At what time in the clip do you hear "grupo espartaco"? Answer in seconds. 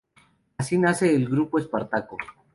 1.29-2.17